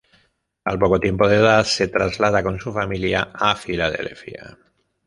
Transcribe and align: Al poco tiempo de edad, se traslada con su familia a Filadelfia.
Al 0.65 0.79
poco 0.79 0.99
tiempo 0.99 1.27
de 1.27 1.35
edad, 1.35 1.63
se 1.63 1.87
traslada 1.87 2.41
con 2.41 2.59
su 2.59 2.73
familia 2.73 3.29
a 3.35 3.55
Filadelfia. 3.55 4.57